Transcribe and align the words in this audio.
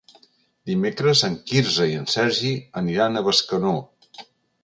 Dimecres 0.69 1.21
en 1.27 1.33
Quirze 1.51 1.85
i 1.91 1.93
en 2.03 2.09
Sergi 2.15 2.53
aniran 2.81 3.19
a 3.19 3.23
Bescanó. 3.29 3.75